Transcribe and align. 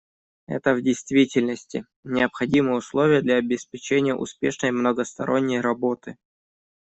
Это, 0.47 0.73
в 0.73 0.81
действительности,— 0.81 1.85
необходимое 2.03 2.73
условие 2.79 3.21
для 3.21 3.35
обеспечения 3.35 4.15
успешной 4.15 4.71
многосторонней 4.71 5.59
работы. 5.61 6.17